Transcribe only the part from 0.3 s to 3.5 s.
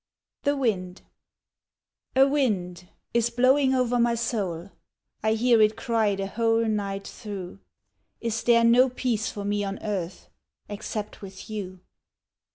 The Wind A wind is